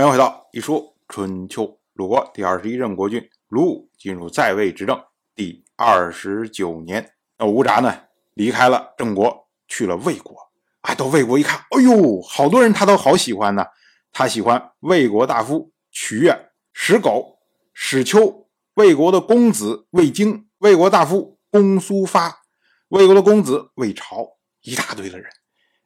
[0.00, 1.78] 欢迎回到一说春秋。
[1.92, 4.98] 鲁国第二十一任国君鲁武进入在位执政
[5.34, 7.94] 第二十九年，那吴札呢
[8.32, 10.34] 离开了郑国，去了魏国。
[10.80, 13.66] 啊，到魏国一看，哎呦，好多人他都好喜欢呢。
[14.10, 17.38] 他喜欢魏国大夫曲越、石狗、
[17.74, 22.40] 史丘，魏国的公子魏京，魏国大夫公苏发，
[22.88, 25.30] 魏国的公子魏朝，一大堆的人。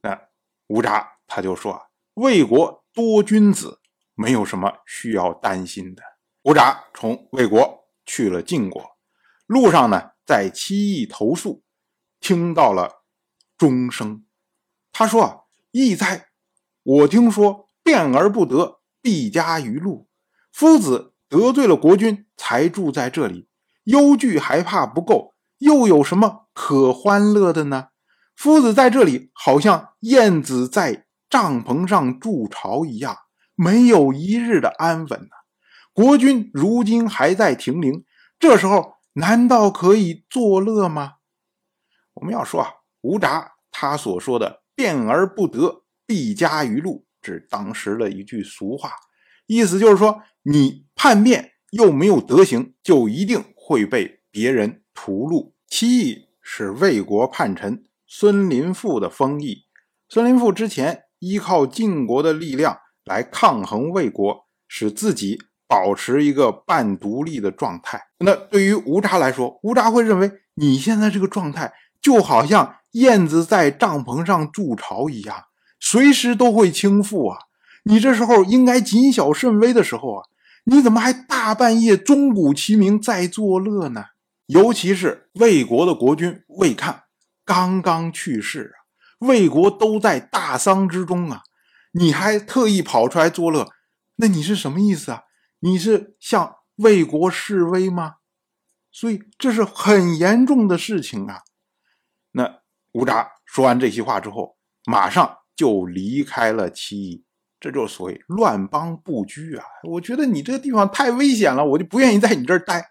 [0.00, 0.18] 那
[0.68, 1.82] 吴札他就说啊，
[2.14, 3.78] 魏国多君子。
[4.18, 6.02] 没有什么需要担心的。
[6.42, 8.84] 吴札从魏国去了晋国，
[9.46, 11.62] 路上呢，在七邑投宿，
[12.18, 13.04] 听到了
[13.56, 14.24] 钟声。
[14.90, 15.36] 他说：“啊，
[15.70, 16.30] 义哉！
[16.82, 20.08] 我听说变而不得，必加于禄。
[20.52, 23.48] 夫子得罪了国君，才住在这里，
[23.84, 27.90] 忧惧还怕不够，又有什么可欢乐的呢？
[28.34, 33.16] 夫子在这里，好像燕子在帐篷上筑巢一样。”
[33.60, 35.34] 没有一日的安稳呐！
[35.92, 38.04] 国君如今还在停灵，
[38.38, 41.14] 这时候难道可以作乐吗？
[42.14, 42.70] 我们要说啊，
[43.00, 48.92] 吴札他所说的“变而不得，必加于禄”，指当时的一句俗话，
[49.48, 55.52] 意思就是说，你叛变又没有德行，就一定会被别人屠戮。
[55.66, 59.64] 其意是魏国叛臣孙林父的封邑，
[60.08, 62.78] 孙林父之前依靠晋国的力量。
[63.08, 68.00] 来抗衡魏国，使自己保持一个半独立的状态。
[68.18, 75.44] 那对于吴札来说，吴札会认为你现在这个状态就好像燕子在帐篷上筑巢一样，
[75.80, 77.38] 随时都会倾覆啊！
[77.84, 80.24] 你这时候应该谨小慎微的时候啊，
[80.64, 84.04] 你怎么还大半夜钟鼓齐鸣在作乐呢？
[84.46, 87.04] 尤其是魏国的国君魏看
[87.44, 88.76] 刚刚去世啊，
[89.20, 91.42] 魏国都在大丧之中啊。
[91.98, 93.68] 你还特意跑出来作乐，
[94.16, 95.24] 那你是什么意思啊？
[95.58, 98.18] 你是向魏国示威吗？
[98.92, 101.42] 所以这是很严重的事情啊。
[102.30, 102.60] 那
[102.92, 107.24] 吴札说完这些话之后，马上就离开了齐邑，
[107.58, 109.64] 这就是所谓乱邦不居啊。
[109.82, 112.90] 我觉得你这个地方太危险了，我就不愿意在你这儿待。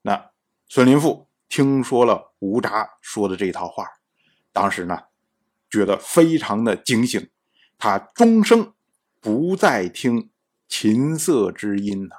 [0.00, 0.30] 那
[0.68, 3.86] 孙林父听说了吴札说的这套话，
[4.54, 4.98] 当时呢，
[5.68, 7.28] 觉得非常的警醒。
[7.84, 8.74] 他终生
[9.20, 10.30] 不再听
[10.68, 12.14] 琴瑟之音呐。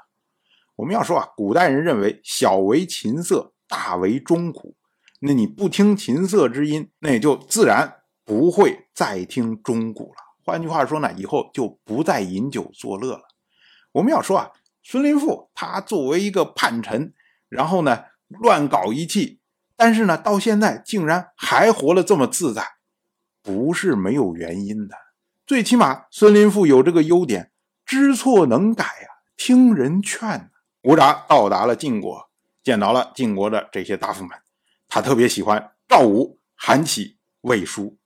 [0.75, 4.75] 我们要说啊，古代人认为小为琴瑟，大为钟鼓。
[5.21, 10.17] 那你不听琴瑟之音，那也就自然不会再听钟鼓了。
[10.43, 13.23] 换句话说呢，以后就不再饮酒作乐了。
[13.93, 14.51] 我们要说啊，
[14.83, 17.13] 孙林父他作为一个叛臣，
[17.47, 19.39] 然后呢乱搞一气，
[19.77, 22.67] 但是呢到现在竟然还活得这么自在，
[23.41, 24.97] 不是没有原因的。
[25.45, 27.51] 最起码，孙林父有这个优点，
[27.85, 30.49] 知错能改呀，听人劝。
[30.83, 32.29] 吴札到达了晋国，
[32.63, 34.31] 见到了晋国的这些大夫们，
[34.87, 37.97] 他特别喜欢赵武、韩起、魏书。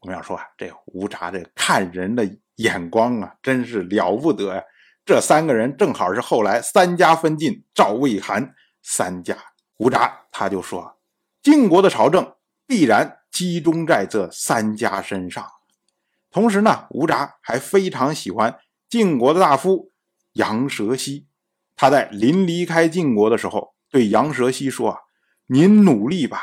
[0.00, 4.62] 我们要说啊，这吴札这看人的眼光啊，真是了不得呀。
[5.06, 8.52] 这三个人正好是后来三家分晋，赵、魏、韩
[8.82, 9.36] 三家。
[9.76, 10.98] 吴札他就说，
[11.40, 12.34] 晋国的朝政
[12.66, 15.46] 必然集中在这三家身上。
[16.34, 18.58] 同时呢，吴札还非常喜欢
[18.90, 19.92] 晋国的大夫
[20.32, 21.28] 杨蛇溪。
[21.76, 24.98] 他在临离开晋国的时候，对杨蛇溪说：“啊，
[25.46, 26.40] 您努力吧，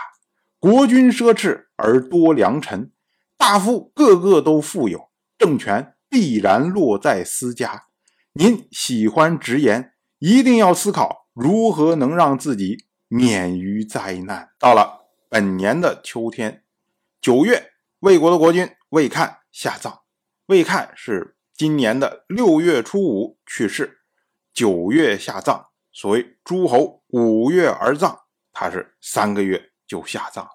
[0.60, 2.94] 国君奢侈而多良臣，
[3.38, 7.88] 大夫个个都富有，政权必然落在私家。
[8.32, 16.64] 您喜欢直言，一定要思考如何能让自己免于灾难。”到了本年的秋天，
[17.20, 19.40] 九月，魏国的国君魏看。
[19.52, 20.02] 下葬，
[20.46, 24.00] 魏看是今年的六月初五去世，
[24.54, 25.68] 九月下葬。
[25.92, 28.18] 所谓诸侯五月而葬，
[28.54, 30.48] 他是三个月就下葬。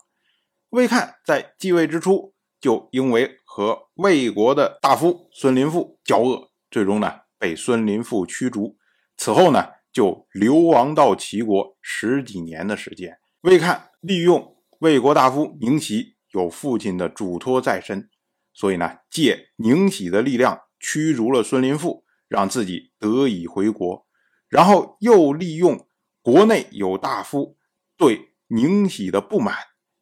[0.70, 8.78] 魏看在继位之初，就因为和魏国的大夫孙林父交恶，最终呢被孙林父驱逐。
[9.18, 13.18] 此后呢就流亡到齐国十几年的时间。
[13.42, 18.08] 魏看利用魏国大夫宁喜有父亲的嘱托在身。
[18.58, 24.06] 所以呢，借宁喜的力量驱逐了孙林父，让自己得以回国，
[24.48, 25.86] 然后又利用
[26.22, 27.58] 国内有大夫
[27.98, 29.54] 对宁喜的不满，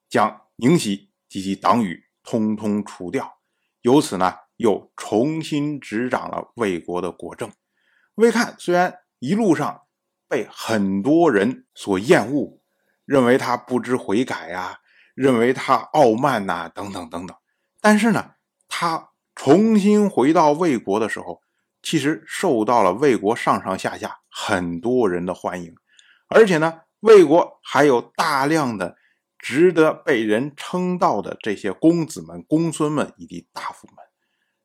[0.08, 3.40] 将宁喜及其党羽通通除掉，
[3.80, 7.50] 由此呢，又重新执掌了魏国的国政。
[8.14, 9.82] 魏看虽然一路上
[10.28, 12.60] 被很多人所厌恶，
[13.04, 14.78] 认为他不知悔改呀，
[15.16, 17.36] 认为他傲慢呐，等等等等，
[17.80, 18.30] 但是呢。
[18.76, 21.40] 他重新回到魏国的时候，
[21.80, 25.76] 其实受到了魏国上上下下很多人的欢迎，
[26.26, 28.96] 而且呢，魏国还有大量的
[29.38, 33.96] 值得被人称道的这些公子们、公孙们以及大夫们，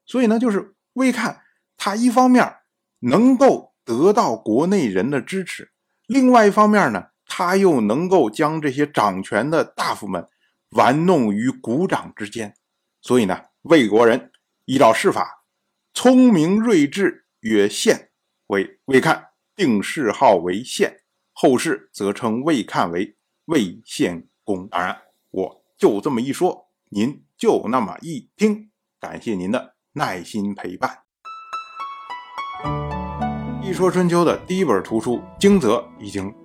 [0.08, 1.44] 所以呢，就是魏看
[1.78, 2.56] 他一方面
[3.02, 5.72] 能够得到国内人的支持，
[6.08, 10.28] 另外一方面呢，他又能够将这些掌权的大夫们
[10.72, 12.56] 玩弄于股掌之间，
[13.02, 14.32] 所以呢，魏国人
[14.66, 15.46] 依照世法。
[15.94, 18.12] 聪明睿智曰献，
[18.48, 21.02] 为魏看，定谥号为献，
[21.34, 24.68] 后世则称魏看为魏献公。
[24.70, 25.02] 当然，
[25.32, 28.70] 我就这么一说，您就那么一听，
[29.00, 31.00] 感谢您的耐心陪伴。
[33.64, 36.34] 《一说春秋》的第一本图书《惊泽》已经